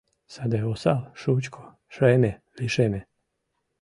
Саде 0.33 0.59
осал, 0.71 1.01
шучко, 1.21 1.61
шеме 1.93 2.31
лишеме. 2.57 3.01